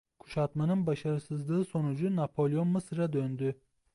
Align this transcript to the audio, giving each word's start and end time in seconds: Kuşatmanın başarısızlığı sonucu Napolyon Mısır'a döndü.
Kuşatmanın 0.19 0.85
başarısızlığı 0.87 1.65
sonucu 1.65 2.15
Napolyon 2.15 2.67
Mısır'a 2.67 3.13
döndü. 3.13 3.55